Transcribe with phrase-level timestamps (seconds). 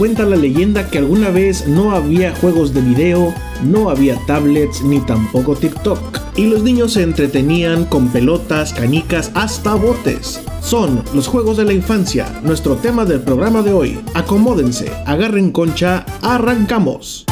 [0.00, 4.98] Cuenta la leyenda que alguna vez no había juegos de video, no había tablets ni
[5.00, 6.00] tampoco TikTok.
[6.36, 10.40] Y los niños se entretenían con pelotas, canicas, hasta botes.
[10.62, 14.00] Son los juegos de la infancia, nuestro tema del programa de hoy.
[14.14, 17.26] Acomódense, agarren concha, arrancamos.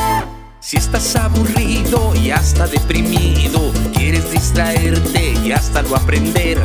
[0.60, 6.58] Si estás aburrido y hasta deprimido, quieres distraerte y hasta lo aprender.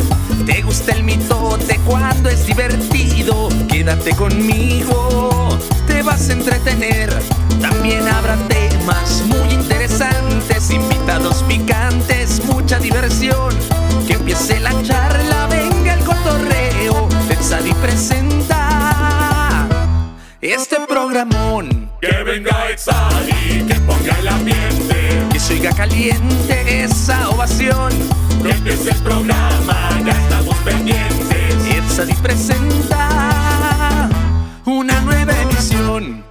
[0.46, 5.48] Te gusta el mitote cuando es divertido, quédate conmigo,
[6.04, 7.14] te vas a entretener.
[7.62, 13.54] También habrá temas muy interesantes, invitados picantes, mucha diversión.
[14.08, 17.08] Que empiece la charla, venga el cotorreo,
[17.66, 19.68] y presenta
[20.42, 21.92] este programón.
[22.02, 25.28] Que venga Exadi, que ponga el ambiente.
[25.32, 27.92] Que se oiga caliente esa ovación.
[28.42, 31.66] Que empiece el programa, ya estamos pendientes.
[31.66, 34.10] Exadi presenta
[34.66, 36.24] una nueva emisión.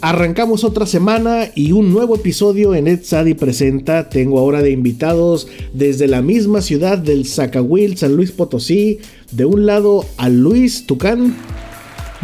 [0.00, 4.08] Arrancamos otra semana y un nuevo episodio en Ed Sadi Presenta.
[4.08, 8.98] Tengo ahora de invitados desde la misma ciudad del Zacahuil, San Luis Potosí.
[9.30, 11.36] De un lado a Luis Tucán.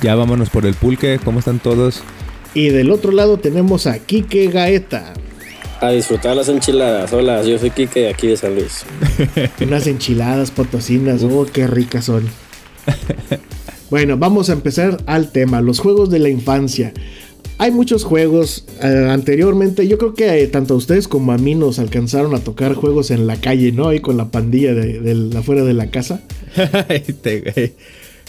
[0.03, 2.03] Ya vámonos por el pulque, ¿cómo están todos?
[2.53, 5.15] Y del otro lado tenemos a Quique Gaeta.
[5.81, 7.13] A disfrutar las enchiladas.
[7.13, 8.85] Hola, yo soy Quique de aquí de San Luis.
[9.61, 12.29] Unas enchiladas potosinas, oh, qué ricas son.
[13.91, 16.93] Bueno, vamos a empezar al tema, los juegos de la infancia.
[17.57, 18.67] Hay muchos juegos.
[18.83, 22.41] Eh, anteriormente, yo creo que eh, tanto a ustedes como a mí nos alcanzaron a
[22.41, 23.89] tocar juegos en la calle, ¿no?
[23.89, 26.21] Ahí con la pandilla de, afuera de la casa.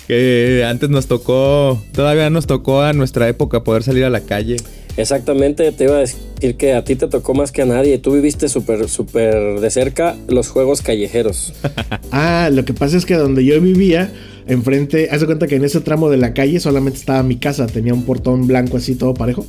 [0.07, 4.55] que antes nos tocó, todavía nos tocó a nuestra época poder salir a la calle.
[4.97, 7.97] Exactamente, te iba a decir que a ti te tocó más que a nadie.
[7.99, 11.53] Tú viviste súper, súper de cerca los juegos callejeros.
[12.11, 14.11] ah, lo que pasa es que donde yo vivía,
[14.47, 17.67] enfrente, haz de cuenta que en ese tramo de la calle solamente estaba mi casa,
[17.67, 19.45] tenía un portón blanco así todo parejo.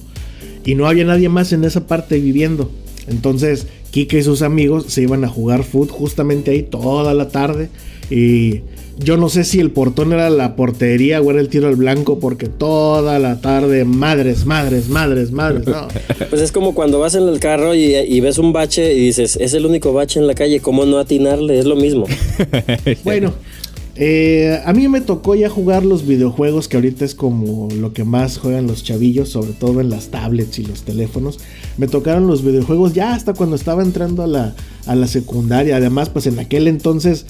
[0.64, 2.70] Y no había nadie más en esa parte viviendo.
[3.08, 7.70] Entonces, Kike y sus amigos se iban a jugar foot justamente ahí toda la tarde.
[8.10, 8.60] Y
[9.02, 12.18] yo no sé si el portón era la portería o era el tiro al blanco,
[12.18, 15.88] porque toda la tarde, madres, madres, madres, madres, no.
[16.30, 19.54] Pues es como cuando vas en el carro y, ves un bache y dices, es
[19.54, 21.58] el único bache en la calle, ¿cómo no atinarle?
[21.58, 22.06] Es lo mismo.
[23.04, 23.32] bueno,
[23.96, 28.04] eh, a mí me tocó ya jugar los videojuegos, que ahorita es como lo que
[28.04, 31.38] más juegan los chavillos, sobre todo en las tablets y los teléfonos.
[31.78, 34.54] Me tocaron los videojuegos ya hasta cuando estaba entrando a la,
[34.86, 35.76] a la secundaria.
[35.76, 37.26] Además, pues en aquel entonces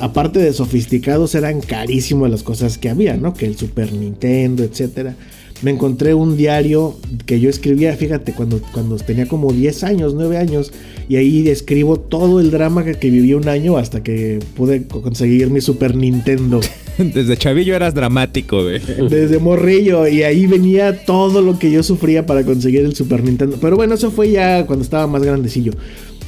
[0.00, 3.34] aparte de sofisticados, eran carísimas las cosas que había, ¿no?
[3.34, 5.14] Que el Super Nintendo, etcétera.
[5.62, 10.36] Me encontré un diario que yo escribía, fíjate, cuando, cuando tenía como 10 años, 9
[10.36, 10.72] años,
[11.08, 15.50] y ahí escribo todo el drama que, que viví un año hasta que pude conseguir
[15.50, 16.60] mi Super Nintendo.
[16.98, 18.80] Desde chavillo eras dramático, güey.
[19.08, 23.56] Desde morrillo, y ahí venía todo lo que yo sufría para conseguir el Super Nintendo.
[23.60, 25.72] Pero bueno, eso fue ya cuando estaba más grandecillo.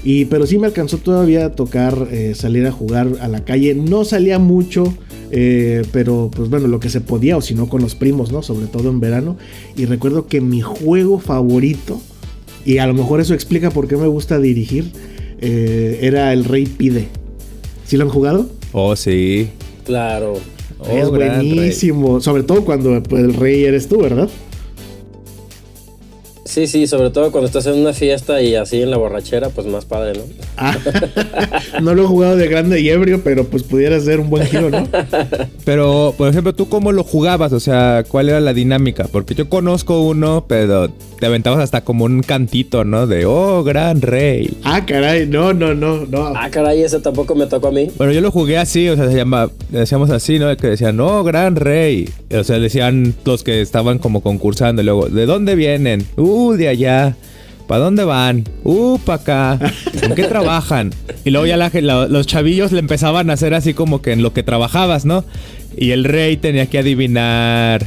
[0.05, 3.75] Y, pero sí me alcanzó todavía a tocar eh, salir a jugar a la calle.
[3.75, 4.95] No salía mucho,
[5.31, 8.43] eh, pero pues bueno, lo que se podía, o si no con los primos, ¿no?
[8.43, 9.39] Sobre todo en verano.
[9.77, 12.01] Y recuerdo que mi juego favorito,
[12.67, 14.93] y a lo mejor eso explica por qué me gusta dirigir,
[15.41, 17.09] eh, era el Rey Pide.
[17.87, 18.49] ¿Sí lo han jugado?
[18.73, 19.49] Oh, sí.
[19.87, 20.35] Claro.
[20.91, 22.21] es oh, buenísimo.
[22.21, 24.29] Sobre todo cuando pues, el rey eres tú, ¿verdad?
[26.55, 29.67] Sí, sí, sobre todo cuando estás en una fiesta y así en la borrachera, pues
[29.67, 30.23] más padre, ¿no?
[30.57, 30.79] Ah,
[31.83, 34.71] no lo he jugado de grande y ebrio, pero pues pudiera ser un buen giro,
[34.71, 34.87] ¿no?
[35.65, 37.53] Pero, por ejemplo, ¿tú cómo lo jugabas?
[37.53, 39.09] O sea, ¿cuál era la dinámica?
[39.11, 43.07] Porque yo conozco uno, pero te aventabas hasta como un cantito, ¿no?
[43.07, 44.57] De, oh, gran rey.
[44.65, 46.33] Ah, caray, no, no, no, no.
[46.37, 47.89] Ah, caray, ese tampoco me tocó a mí.
[47.97, 50.55] Bueno, yo lo jugué así, o sea, se llama, decíamos así, ¿no?
[50.57, 52.09] Que decían, oh, gran rey.
[52.33, 56.07] O sea, decían los que estaban como concursando y luego, ¿de dónde vienen?
[56.17, 57.17] Uh, de allá.
[57.67, 58.45] ¿Para dónde van?
[58.63, 59.73] Uh, para acá.
[60.03, 60.93] ¿En qué trabajan?
[61.25, 64.43] Y luego ya los chavillos le empezaban a hacer así como que en lo que
[64.43, 65.25] trabajabas, ¿no?
[65.77, 67.87] Y el rey tenía que adivinar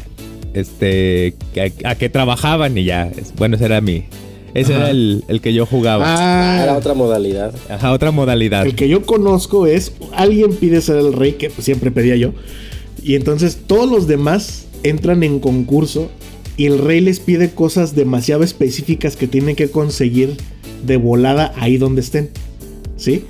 [0.53, 1.35] este
[1.83, 3.11] a, qué trabajaban y ya.
[3.37, 4.05] Bueno, ese era mi.
[4.53, 6.03] Ese era el, que yo jugaba.
[6.07, 7.53] Ah, era otra modalidad.
[7.69, 8.65] Ajá, otra modalidad.
[8.65, 12.33] El que yo conozco es alguien pide ser el rey, que siempre pedía yo.
[13.03, 16.09] Y entonces todos los demás entran en concurso
[16.55, 20.37] y el rey les pide cosas demasiado específicas que tienen que conseguir
[20.83, 22.31] de volada ahí donde estén.
[22.95, 23.25] ¿Sí?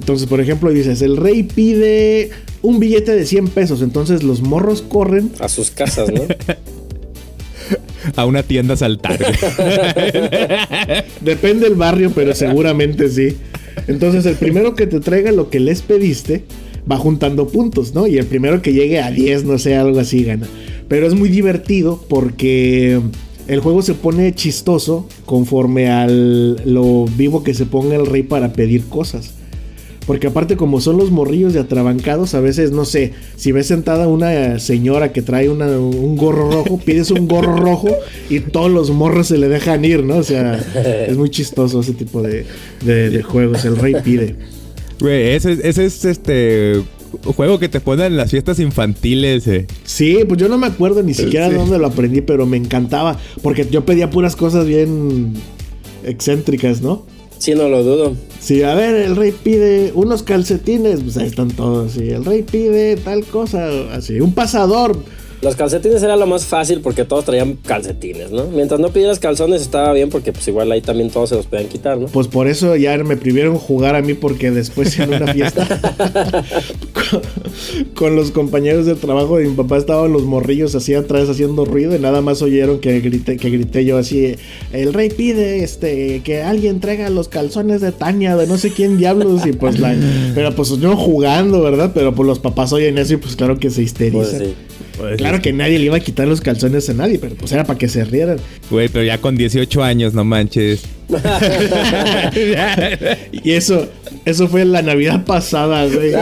[0.00, 2.30] Entonces, por ejemplo, dices, el rey pide
[2.62, 6.22] un billete de 100 pesos, entonces los morros corren a sus casas, ¿no?
[8.16, 9.18] a una tienda a saltar.
[11.20, 13.36] Depende del barrio, pero seguramente sí.
[13.88, 16.44] Entonces, el primero que te traiga lo que les pediste
[16.90, 18.06] va juntando puntos, ¿no?
[18.06, 20.46] Y el primero que llegue a 10, no sé, algo así gana.
[20.88, 23.00] Pero es muy divertido porque
[23.48, 28.52] el juego se pone chistoso conforme al lo vivo que se ponga el rey para
[28.52, 29.34] pedir cosas.
[30.06, 34.06] Porque aparte como son los morrillos de atrabancados, a veces, no sé, si ves sentada
[34.06, 37.88] una señora que trae una- un gorro rojo, pides un gorro rojo
[38.30, 40.18] y todos los morros se le dejan ir, ¿no?
[40.18, 40.54] O sea,
[41.08, 42.44] es muy chistoso ese tipo de,
[42.84, 43.64] de- de juegos.
[43.64, 44.36] El rey pide.
[45.00, 46.82] Güey, ese, ese es este
[47.34, 49.46] juego que te ponen en las fiestas infantiles.
[49.48, 49.66] eh.
[49.84, 51.58] Sí, pues yo no me acuerdo ni siquiera de Sí.
[51.58, 53.18] dónde lo aprendí, pero me encantaba.
[53.42, 55.32] Porque yo pedía puras cosas bien
[56.04, 57.04] excéntricas, ¿no?
[57.38, 58.16] Sí, no lo dudo.
[58.46, 61.94] Sí, a ver, el rey pide unos calcetines, pues ahí están todos.
[61.94, 64.96] Sí, el rey pide tal cosa, así, un pasador.
[65.46, 68.46] Los calcetines era lo más fácil porque todos traían calcetines, ¿no?
[68.46, 71.68] Mientras no pidieras calzones estaba bien porque pues igual ahí también todos se los podían
[71.68, 72.08] quitar, ¿no?
[72.08, 75.64] Pues por eso ya me prohibieron jugar a mí porque después en una fiesta
[76.92, 77.22] con,
[77.94, 81.94] con los compañeros de trabajo de mi papá estaban los morrillos así atrás haciendo ruido
[81.94, 84.34] y nada más oyeron que grité, que grité yo así,
[84.72, 88.98] el rey pide este que alguien traiga los calzones de Tania de no sé quién
[88.98, 89.94] diablos y pues la
[90.34, 91.92] pero pues yo jugando, ¿verdad?
[91.94, 94.54] Pero pues los papás oyen eso y pues claro que se Pues histerizan.
[94.96, 95.16] Sí.
[95.16, 97.78] Claro que nadie le iba a quitar los calzones a nadie, pero pues era para
[97.78, 98.38] que se rieran.
[98.70, 100.82] Güey, pero ya con 18 años, no manches.
[103.32, 103.88] Y eso,
[104.24, 106.12] eso fue la Navidad pasada, güey.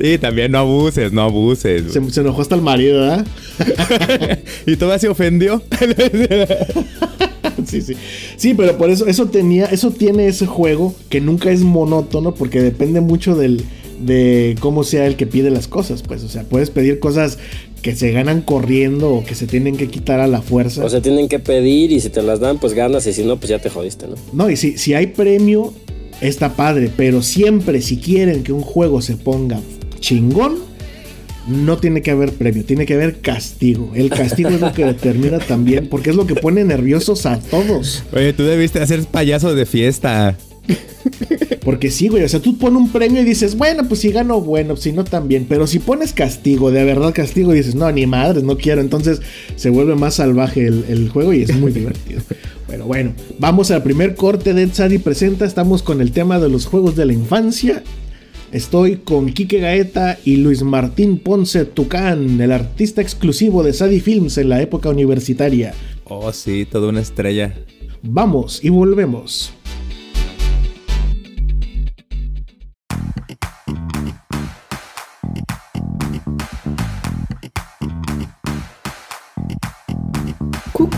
[0.00, 1.92] Sí, también no abuses, no abuses.
[1.92, 3.26] Se, se enojó hasta el marido, ¿verdad?
[4.66, 5.62] ¿Y todavía se ofendió?
[7.66, 7.94] Sí, sí.
[8.36, 12.62] Sí, pero por eso, eso tenía, eso tiene ese juego que nunca es monótono porque
[12.62, 13.62] depende mucho del,
[14.00, 16.22] de cómo sea el que pide las cosas, pues.
[16.24, 17.38] O sea, puedes pedir cosas
[17.82, 20.84] que se ganan corriendo o que se tienen que quitar a la fuerza.
[20.84, 23.36] O sea, tienen que pedir y si te las dan, pues ganas y si no,
[23.36, 24.14] pues ya te jodiste, ¿no?
[24.32, 25.72] No, y si, si hay premio,
[26.20, 26.90] está padre.
[26.96, 29.60] Pero siempre, si quieren que un juego se ponga
[30.00, 30.70] chingón,
[31.46, 33.92] no tiene que haber premio, tiene que haber castigo.
[33.94, 38.04] El castigo es lo que determina también, porque es lo que pone nerviosos a todos.
[38.12, 40.36] Oye, tú debiste hacer payaso de fiesta.
[41.64, 44.40] Porque sí, güey, o sea, tú pones un premio y dices, bueno, pues si gano,
[44.40, 45.46] bueno, si no también.
[45.48, 48.80] Pero si pones castigo, de verdad castigo, dices, no, ni madres, no quiero.
[48.80, 49.20] Entonces
[49.56, 52.22] se vuelve más salvaje el, el juego y es muy divertido.
[52.66, 55.44] Pero bueno, vamos al primer corte de Sadi Presenta.
[55.44, 57.82] Estamos con el tema de los juegos de la infancia.
[58.52, 64.38] Estoy con Quique Gaeta y Luis Martín Ponce Tucán, el artista exclusivo de Sadi Films
[64.38, 65.72] en la época universitaria.
[66.04, 67.54] Oh, sí, toda una estrella.
[68.02, 69.52] Vamos y volvemos.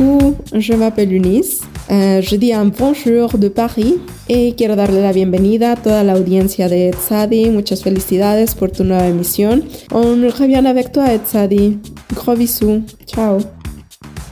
[0.03, 1.61] Coucou, je m'appelle Eunice.
[1.91, 3.97] Euh, je dis un bonjour de Paris
[4.29, 7.51] y quiero darle la bienvenida a toda la audiencia de Etzadi.
[7.51, 9.63] Muchas felicidades por tu nueva emisión.
[9.93, 11.79] On revient avec toi, Etzadi.
[12.15, 12.83] Gros bisous.
[13.07, 13.39] Ciao.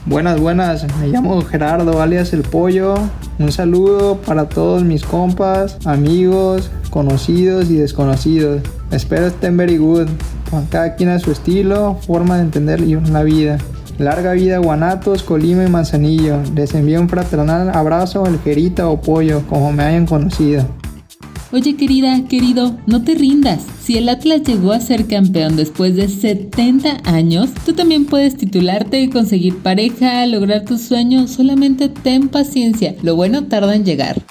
[0.05, 0.85] Buenas, buenas.
[0.99, 2.95] Me llamo Gerardo, alias El Pollo.
[3.39, 8.61] Un saludo para todos mis compas, amigos, conocidos y desconocidos.
[8.91, 10.07] Espero estén very good.
[10.69, 13.57] Cada quien a su estilo, forma de entender la vida.
[13.97, 16.37] Larga vida Guanatos, Colima y Manzanillo.
[16.55, 20.65] Les envío un fraternal abrazo al Gerita o Pollo, como me hayan conocido.
[21.53, 23.65] Oye querida, querido, no te rindas.
[23.83, 29.09] Si el Atlas llegó a ser campeón después de 70 años, tú también puedes titularte,
[29.09, 31.31] conseguir pareja, lograr tus sueños.
[31.31, 32.95] Solamente ten paciencia.
[33.01, 34.21] Lo bueno tarda en llegar.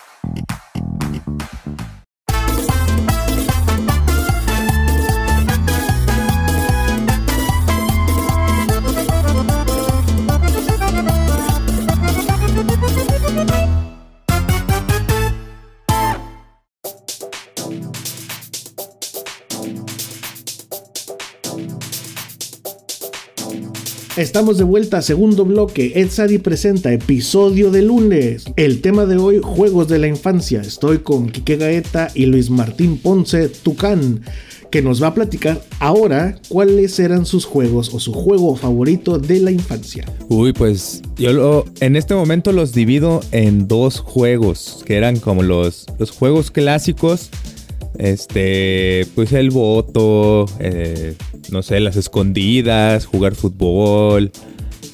[24.21, 25.93] Estamos de vuelta, segundo bloque.
[25.95, 28.45] Edsadi presenta episodio de lunes.
[28.57, 30.61] El tema de hoy, juegos de la infancia.
[30.61, 34.21] Estoy con Quique Gaeta y Luis Martín Ponce Tucán,
[34.71, 39.41] que nos va a platicar ahora cuáles eran sus juegos o su juego favorito de
[39.41, 40.05] la infancia.
[40.29, 45.87] Uy, pues yo en este momento los divido en dos juegos, que eran como los,
[45.99, 47.31] los juegos clásicos.
[47.99, 51.15] Este, pues el voto, eh,
[51.51, 54.31] no sé, las escondidas, jugar fútbol,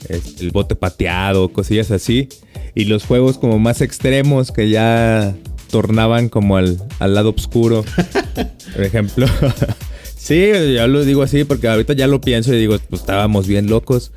[0.09, 2.29] este, el bote pateado, cosillas así.
[2.75, 5.35] Y los juegos como más extremos que ya
[5.71, 7.85] tornaban como al, al lado oscuro.
[8.75, 9.27] Por ejemplo,
[10.17, 13.69] sí, yo lo digo así porque ahorita ya lo pienso y digo, pues estábamos bien
[13.69, 14.13] locos.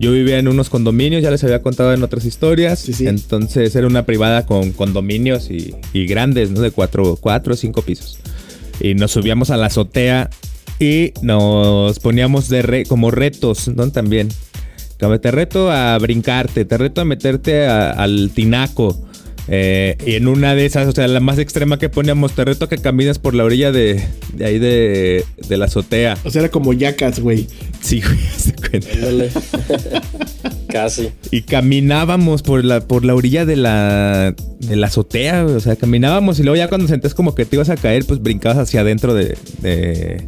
[0.00, 2.80] Yo vivía en unos condominios, ya les había contado en otras historias.
[2.80, 3.06] Sí, sí.
[3.06, 6.60] Entonces era una privada con condominios y, y grandes, ¿no?
[6.60, 8.18] De cuatro, cuatro o cinco pisos.
[8.80, 10.30] Y nos subíamos a la azotea
[10.80, 13.90] y nos poníamos de re- como retos, ¿no?
[13.90, 14.28] También.
[15.20, 19.04] Te reto a brincarte, te reto a meterte a- al tinaco.
[19.48, 22.68] Eh, y en una de esas, o sea, la más extrema que poníamos, te reto
[22.68, 26.16] que camines por la orilla de, de ahí de, de la azotea.
[26.24, 27.46] O sea, era como yacas, güey.
[27.80, 28.18] Sí, güey,
[28.80, 30.00] de cuenta.
[30.68, 31.10] Casi.
[31.30, 35.54] Y caminábamos por la, por la orilla de la, de la azotea, güey.
[35.54, 38.20] O sea, caminábamos y luego ya cuando sentías como que te ibas a caer, pues
[38.20, 40.26] brincabas hacia adentro de, de,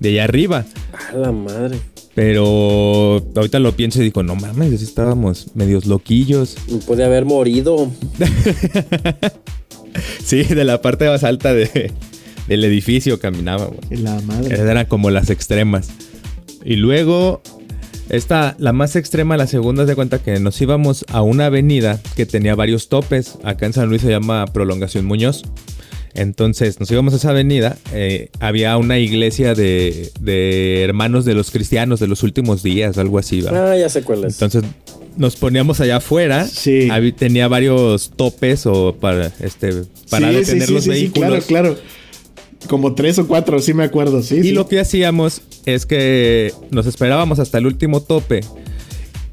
[0.00, 0.64] de allá arriba.
[1.12, 1.78] A la madre.
[2.14, 6.56] Pero ahorita lo pienso y digo, no mames, estábamos medios loquillos.
[6.86, 7.90] Pude haber morido.
[10.22, 11.92] Sí, de la parte más alta de,
[12.48, 13.78] del edificio caminábamos.
[13.90, 14.54] En la madre.
[14.54, 15.88] Esas eran como las extremas.
[16.64, 17.40] Y luego,
[18.08, 22.26] esta, la más extrema, la segunda, se cuenta que nos íbamos a una avenida que
[22.26, 23.38] tenía varios topes.
[23.44, 25.44] Acá en San Luis se llama Prolongación Muñoz.
[26.16, 27.76] Entonces nos íbamos a esa avenida.
[27.92, 33.18] eh, había una iglesia de, de hermanos de los cristianos de los últimos días, algo
[33.18, 33.42] así.
[33.42, 33.72] ¿va?
[33.72, 34.32] Ah, ya sé cuál es.
[34.34, 34.62] Entonces
[35.16, 36.46] nos poníamos allá afuera.
[36.46, 36.88] Sí.
[36.90, 39.72] Habí- tenía varios topes o para, este,
[40.10, 41.44] para sí, detener sí, los sí, sí, vehículos.
[41.44, 41.96] claro, claro.
[42.68, 44.36] Como tres o cuatro, sí me acuerdo, sí.
[44.42, 48.40] Y lo que hacíamos es que nos esperábamos hasta el último tope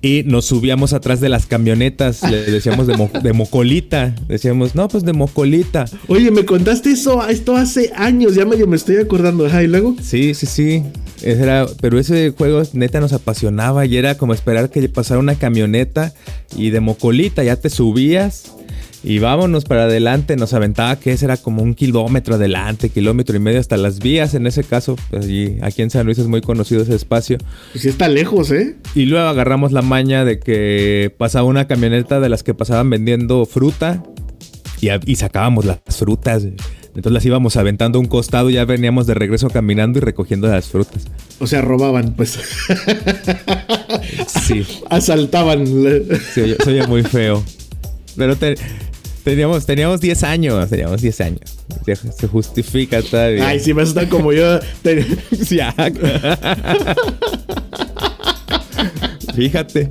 [0.03, 2.29] y nos subíamos atrás de las camionetas.
[2.29, 4.13] Le decíamos de, mo- de mocolita.
[4.27, 5.85] Decíamos, no, pues de mocolita.
[6.07, 9.45] Oye, me contaste eso, esto hace años, ya medio me estoy acordando.
[9.47, 9.95] Ajá, y luego.
[10.03, 10.83] Sí, sí, sí.
[11.21, 15.35] Ese era, pero ese juego neta nos apasionaba y era como esperar que pasara una
[15.35, 16.13] camioneta
[16.57, 18.51] y de mocolita ya te subías
[19.03, 20.35] y vámonos para adelante.
[20.37, 24.33] Nos aventaba que ese era como un kilómetro adelante, kilómetro y medio hasta las vías.
[24.33, 27.37] En ese caso, pues, allí, aquí en San Luis es muy conocido ese espacio.
[27.71, 28.77] Pues sí está lejos, ¿eh?
[28.95, 33.45] Y luego agarramos la maña de que pasaba una camioneta de las que pasaban vendiendo
[33.45, 34.03] fruta
[34.79, 36.43] y, a- y sacábamos las frutas.
[36.95, 40.47] Entonces las íbamos aventando a un costado y ya veníamos de regreso caminando y recogiendo
[40.47, 41.07] las frutas.
[41.39, 42.37] O sea, robaban, pues.
[44.45, 45.65] Sí, Asaltaban.
[45.65, 47.43] se oye, se oye muy feo.
[48.15, 48.55] Pero te-
[49.23, 51.57] teníamos, teníamos 10 años, teníamos 10 años.
[51.85, 53.47] Se, justifica todavía.
[53.47, 54.59] Ay, sí, vas a estar como yo.
[55.49, 55.73] Ya.
[59.35, 59.89] Fíjate.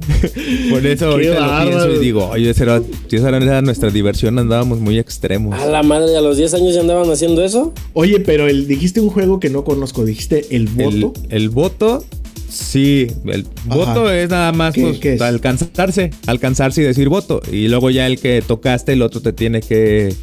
[0.70, 4.38] Por eso ahorita lo pienso y digo, oye, esa era, si esa era nuestra diversión,
[4.38, 5.58] andábamos muy extremos.
[5.58, 7.74] A la madre, a los 10 años ya andaban haciendo eso.
[7.92, 10.04] Oye, pero el, dijiste un juego que no conozco.
[10.04, 11.20] Dijiste el El, voto.
[11.28, 12.04] el voto,
[12.52, 13.06] sí.
[13.26, 13.74] El Ajá.
[13.76, 15.20] voto es nada más ¿Qué- pues, qué es?
[15.20, 16.10] alcanzarse.
[16.26, 17.40] Alcanzarse y decir voto.
[17.50, 20.14] Y luego ya el que tocaste, el otro te tiene que,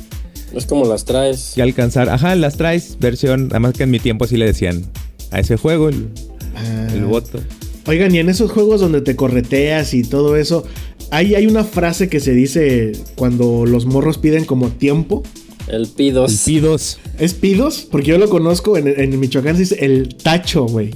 [0.56, 1.54] Es como las traes.
[1.56, 2.10] que alcanzar.
[2.10, 3.48] Ajá, las traes, versión.
[3.52, 4.84] Además que en mi tiempo sí le decían
[5.32, 6.08] a ese juego el,
[6.56, 6.88] Ah.
[6.94, 7.40] el voto.
[7.88, 10.64] Oigan, y en esos juegos donde te correteas y todo eso,
[11.12, 15.24] ahí hay una frase que se dice cuando los morros piden como tiempo.
[15.68, 16.42] El El pidos.
[16.46, 17.00] pidos.
[17.20, 17.88] ¿Es pidos?
[17.92, 20.92] Porque yo lo conozco en, en Michoacán se dice el tacho, güey.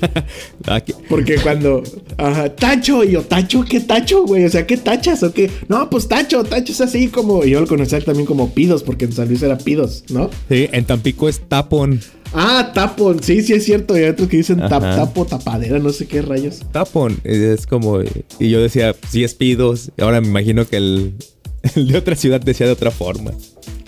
[0.66, 1.82] Aquí- Porque cuando.
[2.16, 4.44] Ajá, tacho, y yo, tacho, ¿qué tacho, güey?
[4.44, 5.50] O sea, ¿qué tachas o qué?
[5.68, 7.44] No, pues tacho, tacho es así como.
[7.44, 10.30] y Yo lo conocía también como pidos, porque en San Luis era pidos, ¿no?
[10.48, 12.00] Sí, en Tampico es tapón.
[12.34, 13.96] Ah, tapon, sí, sí es cierto.
[13.96, 16.60] Y hay otros que dicen tap, tapo, tapadera, no sé qué rayos.
[16.72, 17.18] Tapón.
[17.24, 18.00] Es como.
[18.38, 19.90] Y yo decía, sí es pidos.
[20.00, 21.14] Ahora me imagino que el,
[21.76, 23.32] el de otra ciudad decía de otra forma.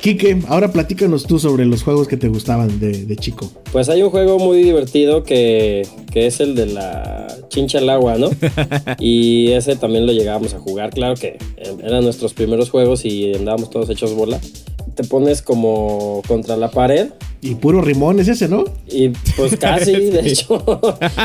[0.01, 3.51] Quique, ahora platícanos tú sobre los juegos que te gustaban de, de chico.
[3.73, 8.17] Pues hay un juego muy divertido que, que es el de la chincha al agua,
[8.17, 8.31] ¿no?
[9.01, 10.91] y ese también lo llegábamos a jugar.
[10.91, 11.39] Claro que
[11.83, 14.41] eran nuestros primeros juegos y andábamos todos hechos bola.
[14.95, 17.09] Te pones como contra la pared
[17.41, 18.65] Y puro rimón es ese, ¿no?
[18.91, 20.65] y pues casi, de hecho.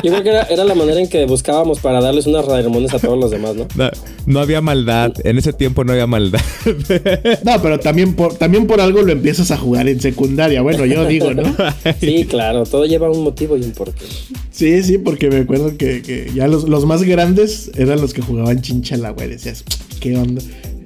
[0.03, 2.99] Yo creo que era, era la manera en que buscábamos para darles unas raimones a
[2.99, 3.67] todos los demás, ¿no?
[3.75, 3.89] No,
[4.27, 5.13] no había maldad.
[5.23, 6.41] En ese tiempo no había maldad.
[7.43, 10.61] No, pero también por, también por algo lo empiezas a jugar en secundaria.
[10.61, 11.43] Bueno, yo digo, ¿no?
[11.99, 14.05] Sí, claro, todo lleva un motivo y un porqué.
[14.51, 18.21] Sí, sí, porque me acuerdo que, que ya los, los más grandes eran los que
[18.21, 19.29] jugaban chinchala, güey.
[19.29, 19.63] Decías,
[19.99, 20.41] ¿qué onda?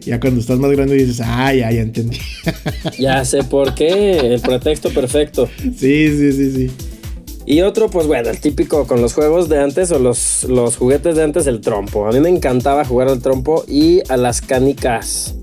[0.07, 2.17] Ya cuando estás más grande dices, ah, ya, ya entendí.
[2.99, 5.47] Ya sé por qué, el pretexto perfecto.
[5.61, 6.71] sí, sí, sí, sí.
[7.45, 11.15] Y otro, pues bueno, el típico con los juegos de antes o los, los juguetes
[11.15, 12.05] de antes, el trompo.
[12.07, 15.35] A mí me encantaba jugar al trompo y a las canicas.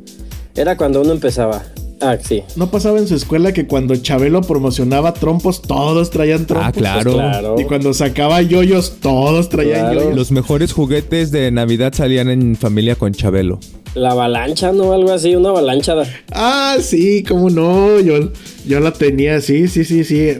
[0.54, 1.62] Era cuando uno empezaba.
[2.02, 2.42] Ah, sí.
[2.56, 6.68] ¿No pasaba en su escuela que cuando Chabelo promocionaba trompos, todos traían trompos?
[6.68, 7.12] Ah, claro.
[7.12, 7.56] Pues claro.
[7.58, 10.00] Y cuando sacaba yoyos, todos traían Claro.
[10.02, 10.14] yoyos.
[10.16, 13.60] Los mejores juguetes de Navidad salían en familia con Chabelo.
[13.94, 14.92] La avalancha, ¿no?
[14.92, 15.94] Algo así, una avalancha.
[16.32, 18.00] Ah, sí, cómo no.
[18.00, 18.30] Yo,
[18.66, 20.30] yo la tenía, sí, sí, sí, sí.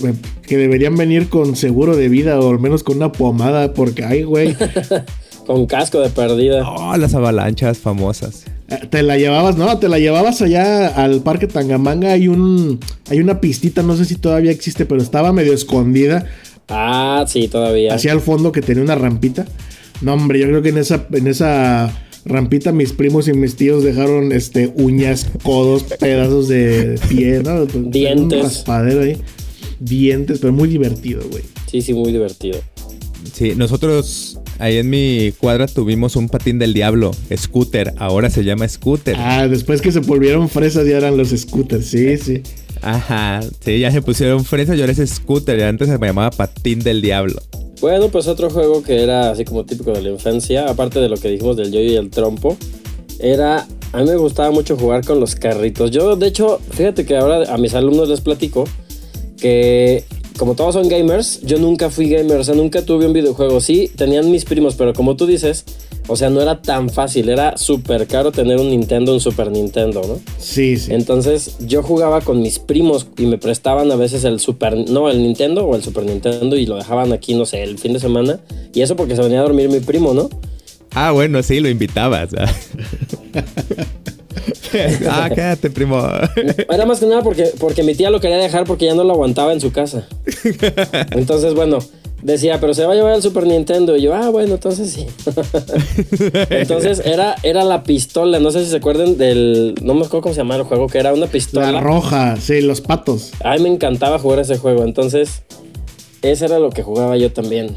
[0.46, 4.22] Que deberían venir con seguro de vida o al menos con una pomada, porque, ay,
[4.24, 4.56] güey.
[5.46, 6.66] Con casco de perdida.
[6.66, 8.44] Oh, las avalanchas famosas.
[8.70, 12.12] Eh, Te la llevabas, no, te la llevabas allá al parque Tangamanga.
[12.12, 12.80] Hay un,
[13.10, 16.24] hay una pistita, no sé si todavía existe, pero estaba medio escondida
[16.66, 17.94] Ah, sí, todavía.
[17.94, 19.44] hacia el fondo que tenía una rampita.
[20.00, 21.92] No, hombre, yo creo que en esa, en esa
[22.24, 27.66] rampita mis primos y mis tíos dejaron este uñas, codos, pedazos de pie, ¿no?
[27.66, 28.38] Pues, Dientes.
[28.38, 29.16] Un raspadero ahí.
[29.80, 31.42] Dientes, pero muy divertido, güey.
[31.70, 32.58] Sí, sí, muy divertido.
[33.32, 37.92] Sí, nosotros ahí en mi cuadra tuvimos un patín del diablo, scooter.
[37.96, 39.16] Ahora se llama scooter.
[39.18, 42.42] Ah, después que se volvieron fresas ya eran los scooters, sí, sí.
[42.82, 45.58] Ajá, sí, ya se pusieron fresas y ahora es scooter.
[45.58, 47.42] Y antes se me llamaba patín del diablo.
[47.84, 51.18] Bueno, pues otro juego que era así como típico de la infancia, aparte de lo
[51.18, 52.56] que dijimos del yoyo y el trompo,
[53.18, 53.66] era.
[53.92, 55.90] A mí me gustaba mucho jugar con los carritos.
[55.90, 58.64] Yo, de hecho, fíjate que ahora a mis alumnos les platico
[59.38, 60.04] que.
[60.38, 63.60] Como todos son gamers, yo nunca fui gamer, o sea, nunca tuve un videojuego.
[63.60, 65.66] Sí, tenían mis primos, pero como tú dices,
[66.06, 70.02] o sea, no era tan fácil, era súper caro tener un Nintendo, un Super Nintendo,
[70.06, 70.20] ¿no?
[70.38, 70.92] Sí, sí.
[70.92, 75.22] Entonces yo jugaba con mis primos y me prestaban a veces el Super, no, el
[75.22, 78.40] Nintendo o el Super Nintendo y lo dejaban aquí, no sé, el fin de semana.
[78.74, 80.28] Y eso porque se venía a dormir mi primo, ¿no?
[80.94, 82.30] Ah, bueno, sí, lo invitabas.
[85.10, 86.00] ah, quédate, primo.
[86.70, 89.14] Era más que nada porque, porque mi tía lo quería dejar porque ya no lo
[89.14, 90.06] aguantaba en su casa.
[91.12, 91.78] Entonces, bueno,
[92.24, 93.96] decía, pero se va a llevar el Super Nintendo.
[93.96, 95.06] Y yo, ah, bueno, entonces sí.
[96.50, 98.40] entonces era, era la pistola.
[98.40, 99.74] No sé si se acuerdan del.
[99.82, 101.70] No me acuerdo cómo se llamaba el juego, que era una pistola.
[101.70, 103.32] La roja, sí, los patos.
[103.44, 104.84] A mí me encantaba jugar ese juego.
[104.84, 105.42] Entonces,
[106.22, 107.76] ese era lo que jugaba yo también.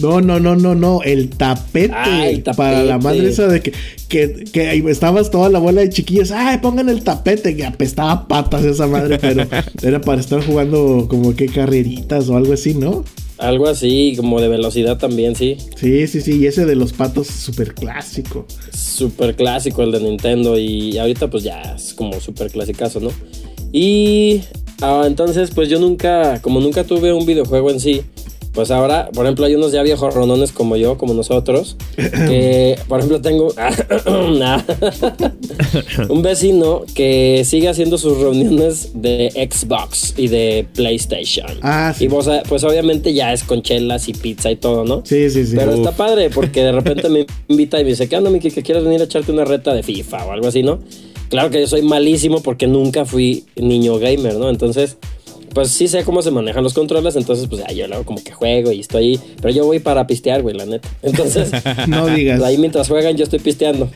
[0.00, 1.02] No, no, no, no, no.
[1.04, 1.94] El tapete.
[1.94, 2.56] Ah, el tapete.
[2.56, 3.72] Para la madre esa de que,
[4.08, 6.32] que, que ahí estabas toda la bola de chiquillos.
[6.32, 7.56] Ay, pongan el tapete.
[7.56, 9.20] Que apestaba a patas esa madre.
[9.20, 9.46] Pero
[9.82, 13.04] era para estar jugando como que carreritas o algo así, ¿no?
[13.38, 15.56] Algo así, como de velocidad también, sí.
[15.76, 16.38] Sí, sí, sí.
[16.38, 18.46] Y ese de los patos súper clásico.
[18.72, 20.58] Súper clásico el de Nintendo.
[20.58, 23.10] Y ahorita, pues ya es como súper clasicazo, ¿no?
[23.72, 24.42] Y
[24.82, 28.02] ah, entonces, pues yo nunca, como nunca tuve un videojuego en sí,
[28.54, 33.00] pues ahora, por ejemplo, hay unos ya viejos ronones como yo, como nosotros, que, por
[33.00, 33.52] ejemplo, tengo
[36.08, 41.48] un vecino que sigue haciendo sus reuniones de Xbox y de PlayStation.
[41.62, 42.04] Ah, sí.
[42.04, 45.02] Y pues, pues obviamente ya es con chelas y pizza y todo, ¿no?
[45.04, 45.56] Sí, sí, sí.
[45.56, 45.78] Pero Uf.
[45.78, 48.52] está padre porque de repente me invita y me dice, ¿qué onda, Miki?
[48.52, 50.78] ¿Que quieres venir a echarte una reta de FIFA o algo así, no?
[51.28, 54.48] Claro que yo soy malísimo porque nunca fui niño gamer, ¿no?
[54.48, 54.96] Entonces,
[55.54, 58.32] pues sí sé cómo se manejan los controles, entonces pues ya yo luego como que
[58.32, 60.88] juego y estoy ahí, pero yo voy para pistear, güey, la neta.
[61.02, 61.50] Entonces,
[61.88, 62.42] No digas.
[62.42, 63.88] ahí mientras juegan yo estoy pisteando.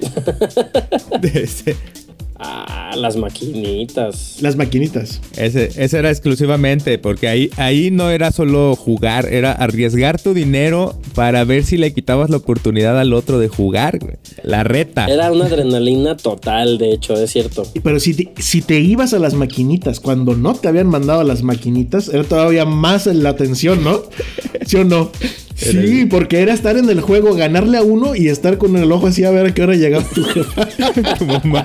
[2.40, 4.37] Ah, las maquinitas.
[4.40, 5.20] Las maquinitas.
[5.37, 10.98] ese, ese era exclusivamente, porque ahí, ahí no era solo jugar, era arriesgar tu dinero
[11.14, 14.14] para ver si le quitabas la oportunidad al otro de jugar, güey.
[14.44, 15.07] La reta.
[15.07, 17.66] Era una adrenalina total, de hecho, es cierto.
[17.83, 21.24] Pero si te, si te ibas a las maquinitas cuando no te habían mandado a
[21.24, 24.03] las maquinitas, era todavía más la tensión, ¿no?
[24.64, 25.11] ¿Sí o no?
[25.59, 29.09] Sí, porque era estar en el juego, ganarle a uno y estar con el ojo
[29.09, 30.68] así a ver a qué hora llegaba tu jefa.
[31.18, 31.64] Tu mamá.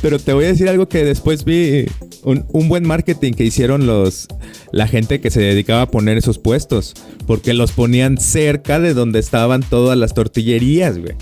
[0.00, 1.86] Pero te voy a decir algo que después vi
[2.22, 4.28] un, un buen marketing que hicieron los
[4.72, 6.94] la gente que se dedicaba a poner esos puestos,
[7.26, 11.14] porque los ponían cerca de donde estaban todas las tortillerías, güey.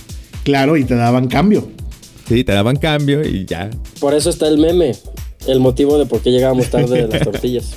[0.44, 1.68] Claro, y te daban cambio.
[2.28, 3.68] Sí, te daban cambio y ya.
[4.00, 4.92] Por eso está el meme.
[5.46, 7.74] El motivo de por qué llegábamos tarde de las tortillas.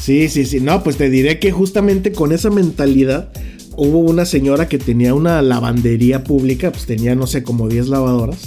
[0.00, 0.60] Sí, sí, sí.
[0.60, 3.30] No, pues te diré que justamente con esa mentalidad
[3.76, 8.38] hubo una señora que tenía una lavandería pública, pues tenía, no sé, como 10 lavadoras.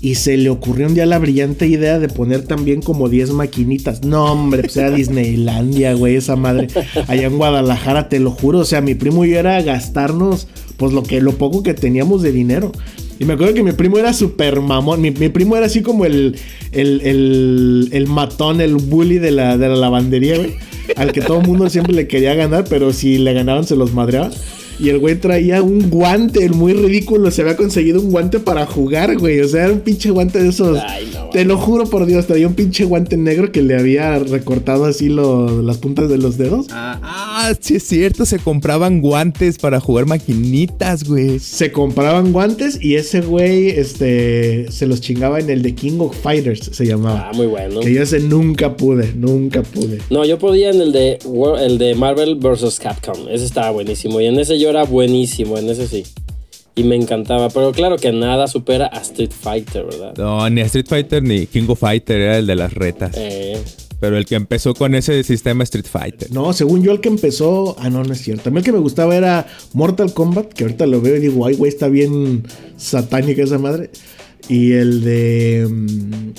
[0.00, 4.04] Y se le ocurrió un día la brillante idea de poner también como 10 maquinitas.
[4.04, 6.68] No, hombre, pues era Disneylandia, güey, esa madre.
[7.06, 8.58] Allá en Guadalajara, te lo juro.
[8.58, 12.20] O sea, mi primo y yo era gastarnos, pues lo que, lo poco que teníamos
[12.20, 12.70] de dinero.
[13.18, 15.00] Y me acuerdo que mi primo era súper mamón.
[15.00, 16.36] Mi, mi primo era así como el,
[16.72, 20.54] el, el, el matón, el bully de la, de la lavandería, güey.
[20.96, 23.92] Al que todo el mundo siempre le quería ganar, pero si le ganaban se los
[23.94, 24.30] madreaba.
[24.78, 27.30] Y el güey traía un guante, el muy ridículo.
[27.30, 29.40] Se había conseguido un guante para jugar, güey.
[29.40, 30.78] O sea, era un pinche guante de esos.
[30.86, 34.18] Ay, no, Te lo juro por Dios, traía un pinche guante negro que le había
[34.18, 36.66] recortado así lo- las puntas de los dedos.
[36.70, 41.38] Ah, ah, sí es cierto, se compraban guantes para jugar maquinitas, güey.
[41.38, 46.16] Se compraban guantes y ese güey este, se los chingaba en el de King of
[46.20, 47.30] Fighters, se llamaba.
[47.30, 47.80] Ah, muy bueno.
[47.80, 49.98] Que yo ese nunca pude, nunca pude.
[50.10, 51.18] No, yo podía en el de,
[51.60, 52.78] el de Marvel vs.
[52.80, 53.28] Capcom.
[53.30, 54.20] Ese estaba buenísimo.
[54.20, 56.04] Y en ese yo era buenísimo, en ese sí.
[56.76, 57.50] Y me encantaba.
[57.50, 60.14] Pero claro que nada supera a Street Fighter, ¿verdad?
[60.16, 63.12] No, ni Street Fighter ni King of Fighter era el de las retas.
[63.16, 63.56] Eh,
[64.00, 66.32] Pero el que empezó con ese sistema Street Fighter.
[66.32, 67.76] No, según yo el que empezó...
[67.78, 68.48] Ah, no, no es cierto.
[68.48, 71.46] A mí el que me gustaba era Mortal Kombat, que ahorita lo veo y digo,
[71.46, 72.42] ay, güey, está bien
[72.76, 73.90] satánica esa madre.
[74.48, 75.66] Y el de...
[75.70, 76.32] mm,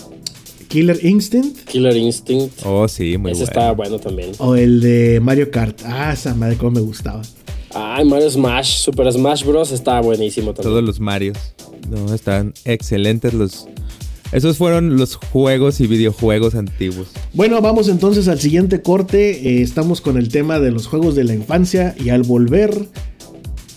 [0.67, 1.63] Killer Instinct.
[1.69, 2.59] Killer Instinct.
[2.65, 3.51] Oh, sí, muy Ese bueno.
[3.51, 4.31] estaba bueno también.
[4.39, 5.79] O el de Mario Kart.
[5.85, 7.21] Ah, esa madre cómo me gustaba.
[7.77, 9.71] Ay, Mario Smash, Super Smash Bros.
[9.73, 10.71] estaba buenísimo también.
[10.71, 11.38] Todos los Marios.
[11.89, 13.67] No, están excelentes los...
[14.31, 17.09] Esos fueron los juegos y videojuegos antiguos.
[17.33, 19.31] Bueno, vamos entonces al siguiente corte.
[19.31, 22.88] Eh, estamos con el tema de los juegos de la infancia y al volver...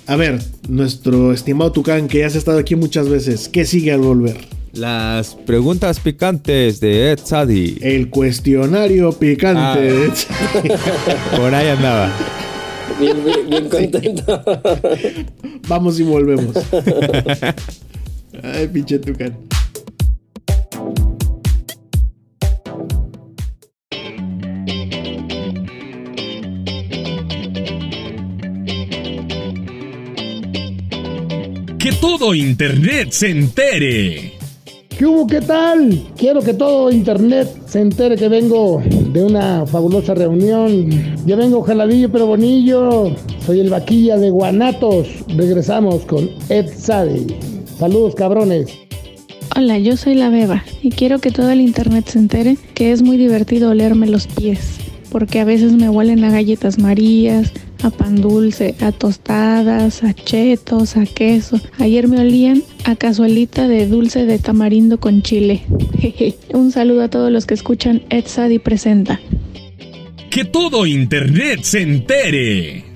[0.06, 4.00] A ver, nuestro estimado Tucán, que ya has estado aquí muchas veces, ¿qué sigue al
[4.00, 4.38] volver?
[4.72, 7.78] Las preguntas picantes de Ed Sadi.
[7.82, 10.08] El cuestionario picante.
[11.37, 12.11] Por ahí andaba.
[12.98, 14.42] Bien, bien, bien contento.
[15.68, 16.56] Vamos y volvemos.
[18.42, 19.37] Ay, pinche Tucán.
[31.78, 34.38] Que todo Internet se entere.
[34.98, 35.28] ¿Qué hubo?
[35.28, 36.02] ¿Qué tal?
[36.16, 38.82] Quiero que todo internet se entere que vengo
[39.12, 40.90] de una fabulosa reunión.
[41.24, 43.12] Yo vengo jaladillo pero bonillo.
[43.46, 45.06] Soy el vaquilla de Guanatos.
[45.37, 47.28] Regresamos con Ed Sadi.
[47.78, 48.76] Saludos cabrones.
[49.56, 53.00] Hola, yo soy la Beba y quiero que todo el internet se entere que es
[53.00, 54.78] muy divertido olerme los pies,
[55.12, 60.96] porque a veces me huelen a galletas marías, a pan dulce, a tostadas, a chetos,
[60.96, 61.60] a queso.
[61.78, 65.62] Ayer me olían a cazuelita de dulce de tamarindo con chile.
[66.52, 69.20] Un saludo a todos los que escuchan Ed Sadi presenta.
[70.30, 72.88] Que todo Internet se entere.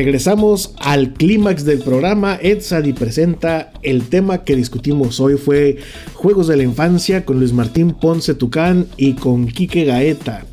[0.00, 2.38] Regresamos al clímax del programa.
[2.40, 5.76] Ed Sadi presenta el tema que discutimos hoy fue
[6.14, 10.46] Juegos de la Infancia con Luis Martín Ponce Tucán y con Quique Gaeta.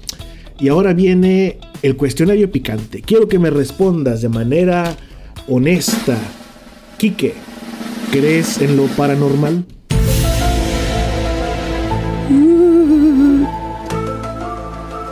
[0.60, 3.02] Y ahora viene el cuestionario picante.
[3.02, 4.98] Quiero que me respondas de manera
[5.48, 6.18] honesta.
[6.98, 7.34] Quique,
[8.12, 9.64] ¿crees en lo paranormal?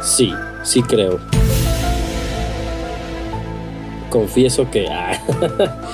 [0.03, 1.34] Sí, sí creo.
[4.15, 4.87] Confieso que...
[4.87, 5.11] ah,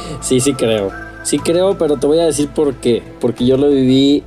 [0.22, 0.92] sí, sí creo.
[1.24, 3.02] Sí creo, pero te voy a decir por qué.
[3.20, 4.22] Porque yo lo viví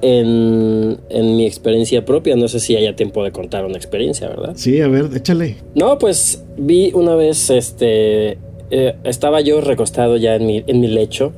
[0.00, 2.36] en, en mi experiencia propia.
[2.36, 4.52] No sé si haya tiempo de contar una experiencia, ¿verdad?
[4.54, 5.56] Sí, a ver, échale.
[5.74, 8.38] No, pues vi una vez, este,
[8.70, 11.34] eh, estaba yo recostado ya en mi, en mi lecho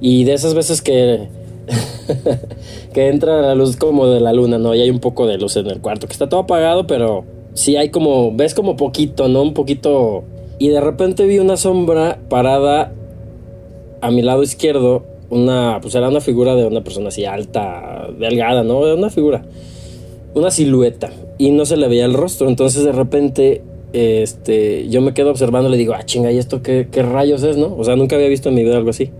[0.00, 1.28] y de esas veces que,
[2.92, 4.74] que entra la luz como de la luna, ¿no?
[4.74, 7.24] Y hay un poco de luz en el cuarto, que está todo apagado, pero
[7.54, 9.40] sí hay como, ves como poquito, ¿no?
[9.42, 10.24] Un poquito...
[10.58, 12.92] Y de repente vi una sombra parada
[14.00, 18.64] a mi lado izquierdo, una, pues era una figura de una persona así alta, delgada,
[18.64, 18.80] ¿no?
[18.80, 19.44] Una figura
[20.34, 22.48] una silueta y no se le veía el rostro.
[22.48, 26.88] Entonces de repente este, yo me quedo observando le digo, ah, chinga, ¿y esto qué,
[26.90, 27.74] qué rayos es, no?
[27.76, 29.10] O sea, nunca había visto en mi vida algo así.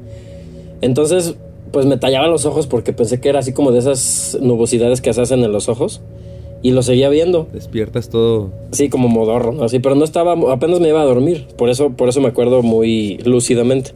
[0.81, 1.35] Entonces,
[1.73, 5.13] pues me tallaba los ojos porque pensé que era así como de esas nubosidades que
[5.13, 6.01] se hacen en los ojos
[6.63, 7.47] y lo seguía viendo.
[7.53, 8.51] Despiertas todo.
[8.73, 9.65] Sí, como modorro, ¿no?
[9.65, 11.47] Así, pero no estaba, apenas me iba a dormir.
[11.57, 13.93] Por eso, por eso me acuerdo muy lúcidamente.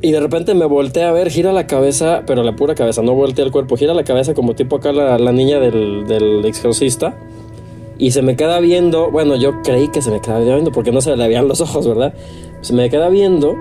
[0.00, 3.14] Y de repente me volteé a ver, gira la cabeza, pero la pura cabeza, no
[3.14, 7.18] volteé el cuerpo, gira la cabeza como tipo acá la, la niña del, del exorcista.
[7.98, 11.02] Y se me queda viendo, bueno, yo creí que se me quedaba viendo porque no
[11.02, 12.14] se le veían los ojos, ¿verdad?
[12.62, 13.54] Se me queda viendo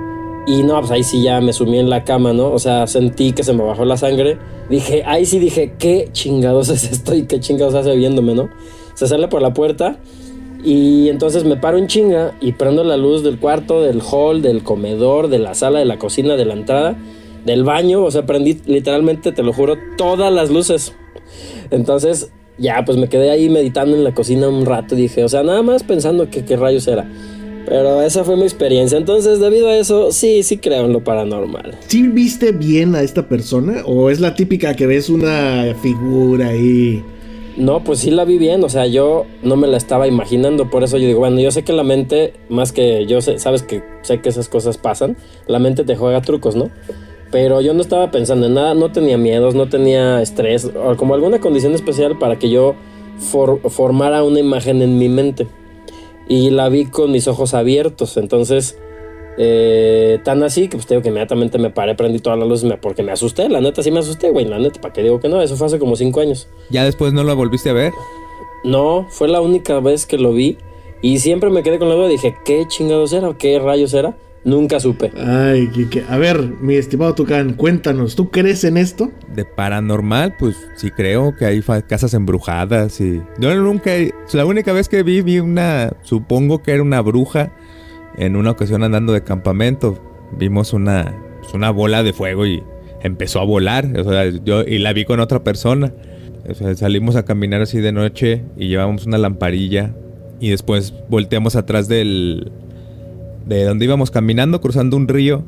[0.47, 2.51] y no, pues ahí sí ya me sumí en la cama, ¿no?
[2.51, 4.37] O sea, sentí que se me bajó la sangre.
[4.69, 8.49] Dije, ahí sí dije, ¿qué chingados es esto y qué chingados hace viéndome, ¿no?
[8.95, 9.99] Se sale por la puerta
[10.63, 14.63] y entonces me paro en chinga y prendo la luz del cuarto, del hall, del
[14.63, 16.97] comedor, de la sala, de la cocina, de la entrada,
[17.45, 18.03] del baño.
[18.03, 20.93] O sea, prendí literalmente, te lo juro, todas las luces.
[21.71, 25.43] Entonces, ya, pues me quedé ahí meditando en la cocina un rato dije, o sea,
[25.43, 27.09] nada más pensando que qué rayos era.
[27.69, 28.97] Pero esa fue mi experiencia.
[28.97, 31.77] Entonces, debido a eso, sí, sí creo en lo paranormal.
[31.87, 33.83] ¿Sí viste bien a esta persona?
[33.85, 37.03] ¿O es la típica que ves una figura ahí?
[37.57, 40.83] No, pues sí la vi bien, o sea, yo no me la estaba imaginando, por
[40.83, 43.83] eso yo digo, bueno, yo sé que la mente, más que yo sé, sabes que
[44.01, 46.69] sé que esas cosas pasan, la mente te juega trucos, ¿no?
[47.31, 51.15] Pero yo no estaba pensando en nada, no tenía miedos, no tenía estrés, o como
[51.15, 52.75] alguna condición especial para que yo
[53.19, 55.45] for- formara una imagen en mi mente.
[56.29, 58.15] Y la vi con mis ojos abiertos.
[58.15, 58.77] Entonces,
[59.37, 62.71] eh, tan así que pues te digo que inmediatamente me paré, prendí todas las luces
[62.81, 63.49] porque me asusté.
[63.49, 64.45] La neta sí me asusté, güey.
[64.45, 65.41] La neta, ¿para qué digo que no?
[65.41, 66.47] Eso fue hace como cinco años.
[66.69, 67.91] ¿Ya después no lo volviste a ver?
[68.63, 70.57] No, fue la única vez que lo vi.
[71.01, 72.07] Y siempre me quedé con la duda.
[72.07, 73.33] Dije, ¿qué chingados era?
[73.37, 74.15] ¿Qué rayos era?
[74.45, 75.11] Nunca supe.
[75.17, 76.05] Ay, Kike.
[76.09, 79.11] A ver, mi estimado Tucán, cuéntanos, ¿tú crees en esto?
[79.35, 83.21] De paranormal, pues sí creo que hay casas embrujadas y...
[83.39, 83.91] Yo nunca...
[84.33, 85.91] La única vez que vi, vi una...
[86.03, 87.51] Supongo que era una bruja
[88.17, 90.01] en una ocasión andando de campamento.
[90.37, 91.13] Vimos una...
[91.41, 92.63] pues, una bola de fuego y
[93.01, 93.87] empezó a volar.
[93.99, 94.61] O sea, yo...
[94.61, 95.93] Y la vi con otra persona.
[96.47, 99.93] O sea, salimos a caminar así de noche y llevábamos una lamparilla.
[100.39, 102.53] Y después volteamos atrás del...
[103.49, 105.43] De donde íbamos caminando, cruzando un río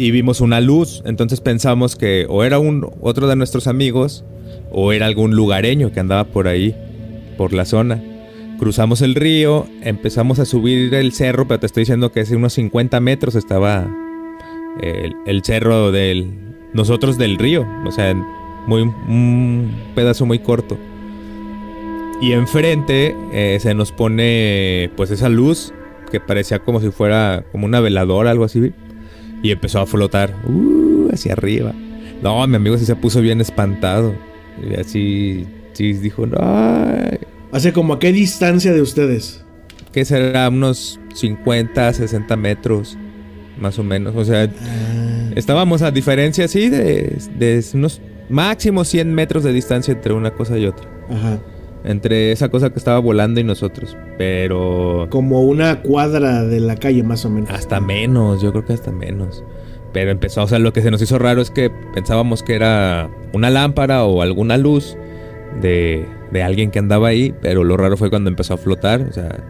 [0.00, 1.02] y vimos una luz.
[1.04, 4.24] Entonces pensamos que o era un otro de nuestros amigos
[4.72, 6.74] o era algún lugareño que andaba por ahí,
[7.36, 8.02] por la zona.
[8.58, 12.54] Cruzamos el río, empezamos a subir el cerro, pero te estoy diciendo que hace unos
[12.54, 13.86] 50 metros estaba
[14.80, 16.30] el, cerro del
[16.72, 18.14] nosotros del río, o sea,
[18.66, 20.78] muy un pedazo muy corto.
[22.22, 25.74] Y enfrente eh, se nos pone pues esa luz
[26.10, 28.72] que parecía como si fuera como una veladora, algo así.
[29.42, 31.72] Y empezó a flotar uh, hacia arriba.
[32.22, 34.14] No, mi amigo sí se puso bien espantado.
[34.62, 37.18] Y así, sí dijo, no, ay".
[37.52, 39.44] ¿Hace como a qué distancia de ustedes?
[39.92, 42.96] que será unos 50, 60 metros,
[43.58, 44.14] más o menos.
[44.16, 44.48] O sea,
[45.34, 50.56] estábamos a diferencia así de, de unos máximo 100 metros de distancia entre una cosa
[50.58, 50.88] y otra.
[51.10, 51.40] Ajá.
[51.84, 53.96] Entre esa cosa que estaba volando y nosotros.
[54.18, 57.50] Pero Como una cuadra de la calle, más o menos.
[57.50, 59.42] hasta menos, yo creo que hasta menos.
[59.92, 63.10] Pero empezó, o sea, lo que se nos hizo raro es que pensábamos que era
[63.32, 64.96] una lámpara o alguna luz
[65.60, 69.12] de, de alguien que andaba ahí, pero lo raro fue cuando empezó a flotar, o
[69.12, 69.40] sea,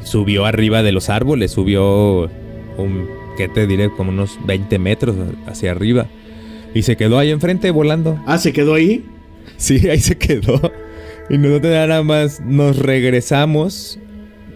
[0.00, 2.30] y subió arriba de los árboles, subió
[2.76, 3.90] un, ¿qué te diré?
[3.90, 6.06] Como unos 20 metros hacia arriba.
[6.72, 8.20] Y se quedó ahí enfrente volando.
[8.26, 9.06] Ah, ¿se quedó ahí?
[9.56, 10.60] Sí, ahí se quedó.
[11.30, 13.98] Y nosotros nada más nos regresamos.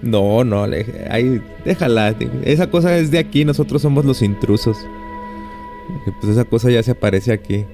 [0.03, 0.65] No, no,
[1.11, 2.15] ahí, déjala.
[2.45, 4.77] Esa cosa es de aquí, nosotros somos los intrusos.
[6.21, 7.65] Pues esa cosa ya se aparece aquí.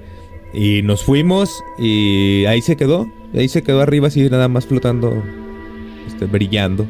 [0.52, 3.11] Y nos fuimos y ahí se quedó.
[3.35, 5.22] Ahí se quedó arriba así nada más flotando,
[6.07, 6.87] este, brillando.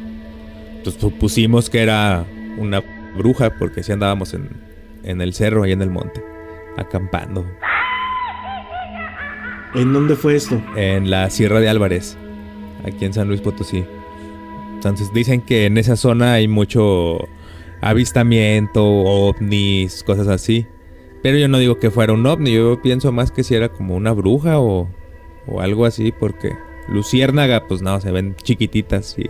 [0.77, 2.25] Entonces supusimos que era
[2.57, 2.83] una
[3.17, 4.49] bruja porque sí andábamos en,
[5.03, 6.23] en el cerro, ahí en el monte,
[6.77, 7.43] acampando.
[9.75, 10.61] ¿En dónde fue esto?
[10.75, 12.17] en la Sierra de Álvarez,
[12.85, 13.83] aquí en San Luis Potosí.
[14.73, 17.27] Entonces dicen que en esa zona hay mucho
[17.81, 20.65] avistamiento, ovnis, cosas así.
[21.21, 23.95] Pero yo no digo que fuera un ovni, yo pienso más que si era como
[23.95, 24.87] una bruja o,
[25.47, 26.53] o algo así, porque
[26.87, 29.29] luciérnaga, pues no, se ven chiquititas y,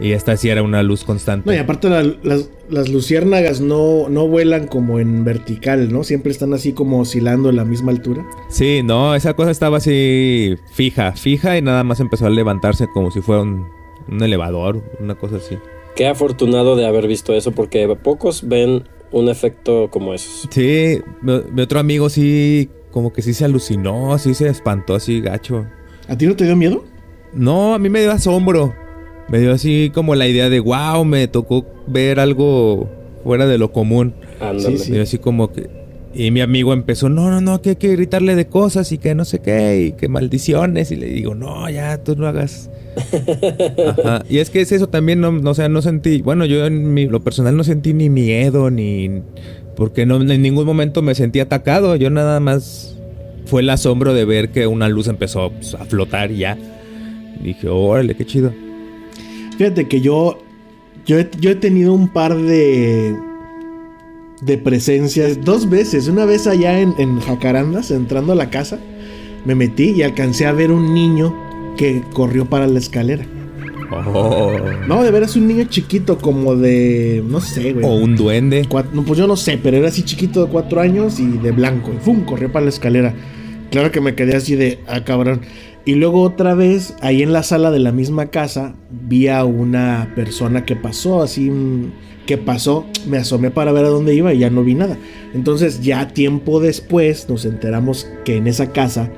[0.00, 1.48] y esta sí era una luz constante.
[1.48, 6.02] No, y aparte la- las, las luciérnagas no, no vuelan como en vertical, ¿no?
[6.04, 8.24] Siempre están así como oscilando en la misma altura.
[8.48, 13.10] Sí, no, esa cosa estaba así fija, fija y nada más empezó a levantarse como
[13.10, 13.66] si fuera un,
[14.08, 15.56] un elevador, una cosa así.
[15.96, 20.48] Qué afortunado de haber visto eso porque pocos ven un efecto como esos.
[20.50, 25.20] Sí, mi, mi otro amigo sí, como que sí se alucinó, sí se espantó así
[25.20, 25.66] gacho.
[26.08, 26.84] ¿A ti no te dio miedo?
[27.32, 28.74] No, a mí me dio asombro.
[29.28, 32.88] Me dio así como la idea de, wow, me tocó ver algo
[33.22, 34.14] fuera de lo común.
[34.58, 34.90] Sí, sí.
[34.90, 35.84] Me dio así como que...
[36.16, 39.16] Y mi amigo empezó, no, no, no, que hay que gritarle de cosas y que
[39.16, 40.92] no sé qué, y que maldiciones.
[40.92, 42.70] Y le digo, no, ya, tú no hagas...
[43.98, 44.24] Ajá.
[44.28, 46.22] Y es que es eso también, no, no, o sea, no sentí...
[46.22, 49.22] Bueno, yo en mi, lo personal no sentí ni miedo, ni...
[49.74, 51.96] Porque no, en ningún momento me sentí atacado.
[51.96, 52.96] Yo nada más...
[53.46, 56.56] Fue el asombro de ver que una luz empezó pues, a flotar y ya.
[57.42, 58.54] Dije, órale, qué chido.
[59.56, 60.38] Fíjate que yo,
[61.06, 63.16] yo, he, yo he tenido un par de,
[64.40, 66.08] de presencias dos veces.
[66.08, 68.78] Una vez allá en, en Jacarandas, entrando a la casa,
[69.44, 71.34] me metí y alcancé a ver un niño
[71.76, 73.26] que corrió para la escalera.
[74.06, 74.52] Oh.
[74.88, 77.84] No, de veras un niño chiquito, como de, no sé, güey.
[77.84, 78.66] O un duende.
[78.92, 81.92] No, pues yo no sé, pero era así chiquito de cuatro años y de blanco.
[81.94, 82.24] Y ¡fum!
[82.24, 83.14] corrió para la escalera.
[83.74, 85.40] Claro que me quedé así de, ah, cabrón.
[85.84, 90.12] Y luego otra vez, ahí en la sala de la misma casa, vi a una
[90.14, 91.90] persona que pasó, así, mm,
[92.24, 92.86] que pasó.
[93.08, 94.96] Me asomé para ver a dónde iba y ya no vi nada.
[95.34, 99.10] Entonces, ya tiempo después, nos enteramos que en esa casa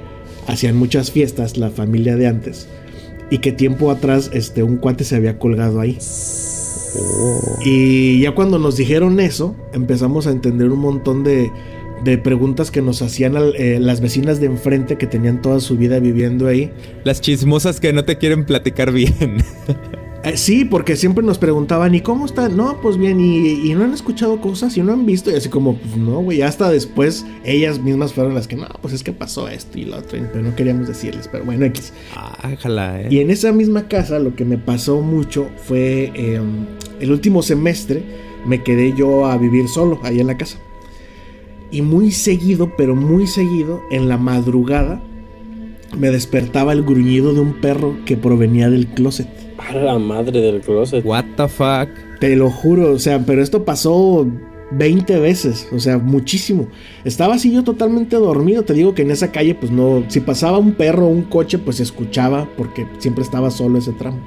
[0.46, 2.66] hacían muchas fiestas, la familia de antes.
[3.28, 5.98] Y que tiempo atrás, este, un cuate se había colgado ahí.
[7.62, 11.50] Y ya cuando nos dijeron eso, empezamos a entender un montón de,
[12.04, 15.76] de preguntas que nos hacían al- eh, las vecinas de enfrente que tenían toda su
[15.76, 16.70] vida viviendo ahí.
[17.04, 19.38] Las chismosas que no te quieren platicar bien.
[20.24, 22.56] Eh, sí, porque siempre nos preguntaban, ¿y cómo están?
[22.56, 25.30] No, pues bien, y, y no han escuchado cosas y no han visto.
[25.30, 28.92] Y así como, pues no, güey, hasta después ellas mismas fueron las que, no, pues
[28.92, 31.92] es que pasó esto y lo otro, pero no queríamos decirles, pero bueno, X.
[32.16, 33.08] Ah, ojalá, eh.
[33.08, 36.40] Y en esa misma casa lo que me pasó mucho fue eh,
[36.98, 38.02] el último semestre
[38.44, 40.58] me quedé yo a vivir solo ahí en la casa.
[41.70, 45.02] Y muy seguido, pero muy seguido, en la madrugada
[45.96, 49.28] me despertaba el gruñido de un perro que provenía del closet.
[49.58, 51.04] A la madre del closet.
[51.04, 51.88] What the fuck?
[52.20, 54.26] Te lo juro, o sea, pero esto pasó
[54.72, 56.68] 20 veces, o sea, muchísimo.
[57.04, 60.58] Estaba así yo totalmente dormido, te digo que en esa calle pues no, si pasaba
[60.58, 64.18] un perro o un coche pues se escuchaba porque siempre estaba solo ese tramo.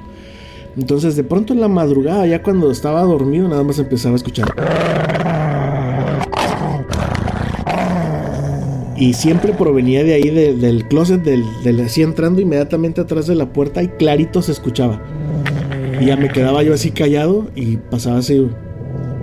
[0.76, 4.54] Entonces de pronto en la madrugada, ya cuando estaba dormido, nada más empezaba a escuchar.
[9.00, 13.34] Y siempre provenía de ahí, de- del closet, del, del- así entrando inmediatamente atrás de
[13.34, 15.02] la puerta y clarito se escuchaba.
[16.00, 18.46] Y ya me quedaba yo así callado y pasaba así,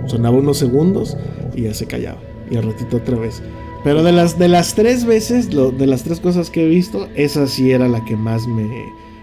[0.06, 1.16] sonaba unos segundos
[1.54, 2.18] y ya se callaba.
[2.50, 3.40] Y al ratito otra vez.
[3.84, 7.06] Pero de las, de las tres veces, lo- de las tres cosas que he visto,
[7.14, 8.68] esa sí era la que más me...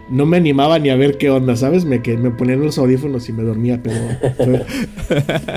[0.09, 1.83] No me animaba ni a ver qué onda, ¿sabes?
[1.83, 3.95] Me, que, me ponían los audífonos y me dormía, pero...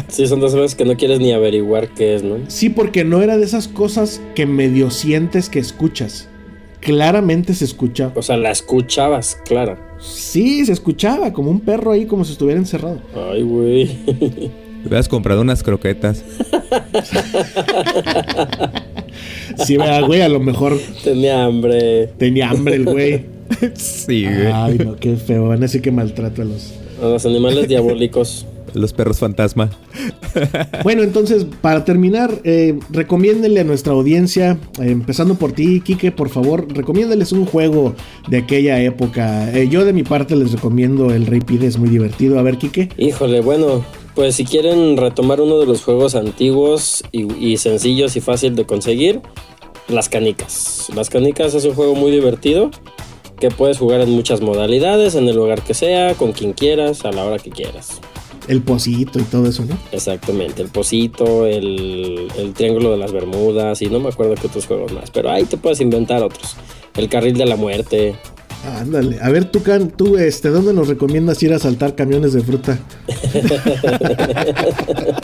[0.09, 2.37] Sí, son dos veces que no quieres ni averiguar qué es, ¿no?
[2.49, 6.29] Sí, porque no era de esas cosas que medio sientes que escuchas.
[6.81, 8.13] Claramente se escucha.
[8.15, 9.79] O sea, la escuchabas, clara.
[9.99, 13.01] Sí, se escuchaba como un perro ahí, como si estuviera encerrado.
[13.31, 13.87] Ay, güey.
[14.07, 16.25] Te hubieras comprado unas croquetas.
[19.65, 22.07] Sí, vea, güey, a lo mejor Tenía hambre.
[22.19, 23.38] tenía hambre el güey.
[23.75, 24.47] Sí, güey.
[24.53, 25.49] Ay, no, qué feo.
[25.49, 26.75] Van a decir que maltrato a los.
[27.03, 28.47] A los animales diabólicos.
[28.75, 29.71] Los perros fantasma.
[30.85, 36.29] Bueno, entonces, para terminar, eh, recomiéndenle a nuestra audiencia, eh, empezando por ti, Quique, por
[36.29, 37.95] favor, recomiéndeles un juego
[38.29, 39.53] de aquella época.
[39.53, 42.39] Eh, yo de mi parte les recomiendo el Rey Pide, es muy divertido.
[42.39, 42.91] A ver, Quique.
[42.99, 43.85] Híjole, bueno,
[44.15, 48.65] pues si quieren retomar uno de los juegos antiguos y, y sencillos y fácil de
[48.65, 49.21] conseguir,
[49.89, 50.89] las canicas.
[50.95, 52.71] Las canicas es un juego muy divertido
[53.41, 57.13] que puedes jugar en muchas modalidades, en el lugar que sea, con quien quieras, a
[57.13, 58.01] la hora que quieras.
[58.49, 59.79] El pocito y todo eso, ¿no?
[59.93, 64.67] Exactamente, el pocito, el, el triángulo de las Bermudas y no me acuerdo qué otros
[64.67, 66.57] juegos más, pero ahí te puedes inventar otros.
[66.97, 68.17] El carril de la muerte.
[68.65, 69.19] Ándale.
[69.21, 72.79] A ver, tú, Can, tú, este, ¿dónde nos recomiendas ir a saltar camiones de fruta?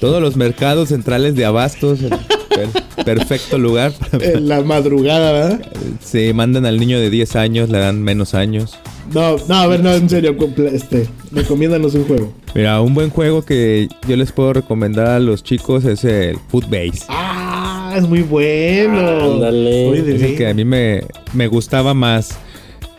[0.00, 1.98] Todos los mercados centrales de abastos.
[2.48, 3.92] per- perfecto lugar.
[4.20, 5.72] En la madrugada, ¿verdad?
[6.00, 8.78] Se mandan al niño de 10 años, le dan menos años.
[9.14, 10.36] No, no, a ver, no, en serio,
[10.70, 12.32] este, recomiéndanos un juego.
[12.54, 17.04] Mira, un buen juego que yo les puedo recomendar a los chicos es el Footbase.
[17.08, 18.98] Ah, es muy bueno.
[19.34, 20.14] Ándale.
[20.14, 22.38] Es el que a mí me, me gustaba más.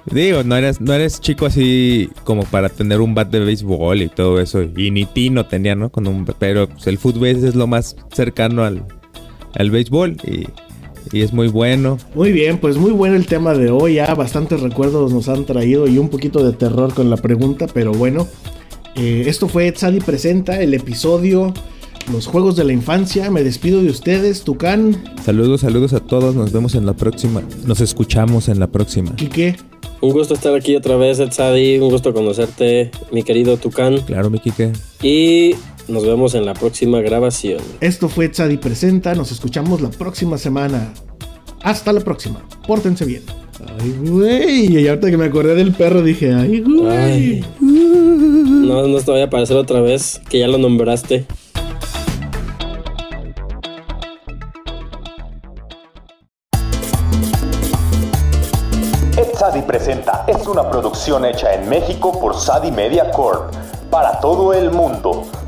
[0.05, 4.09] Digo, no eres, no eres chico así como para tener un bat de béisbol y
[4.09, 4.63] todo eso.
[4.63, 5.89] Y ni Tino tenía, ¿no?
[5.91, 8.83] Con un, pero pues, el Footbase es lo más cercano al,
[9.55, 10.47] al béisbol y,
[11.11, 11.97] y es muy bueno.
[12.15, 13.95] Muy bien, pues muy bueno el tema de hoy.
[13.95, 17.91] Ya bastantes recuerdos nos han traído y un poquito de terror con la pregunta, pero
[17.91, 18.27] bueno.
[18.95, 21.53] Eh, esto fue Tzadi Presenta, el episodio
[22.11, 23.29] Los Juegos de la Infancia.
[23.31, 26.35] Me despido de ustedes, Tucán, Saludos, saludos a todos.
[26.35, 27.43] Nos vemos en la próxima.
[27.65, 29.15] Nos escuchamos en la próxima.
[29.15, 29.55] Quique.
[30.01, 31.77] Un gusto estar aquí otra vez, Edsadi.
[31.77, 33.99] Un gusto conocerte, mi querido Tucán.
[34.07, 34.71] Claro, mi Quique.
[35.03, 35.55] Y
[35.89, 37.61] nos vemos en la próxima grabación.
[37.81, 39.15] Esto fue Tzadi Presenta.
[39.15, 40.93] Nos escuchamos la próxima semana.
[41.61, 42.41] Hasta la próxima.
[42.67, 43.23] Pórtense bien.
[43.79, 44.77] Ay, güey.
[44.77, 46.87] Y ahorita que me acordé del perro dije, ay, güey.
[46.89, 47.45] Ay.
[47.59, 51.25] No, no te vaya a aparecer otra vez, que ya lo nombraste.
[59.39, 63.53] Sadi Presenta es una producción hecha en México por Sadi Media Corp.
[63.89, 65.25] Para todo el mundo,